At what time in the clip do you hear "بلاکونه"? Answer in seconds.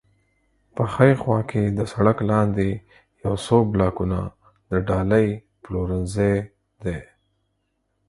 3.71-4.19